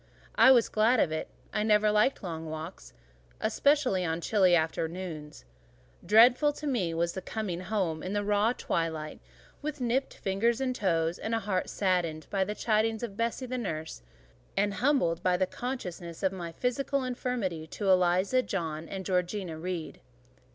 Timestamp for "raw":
8.23-8.51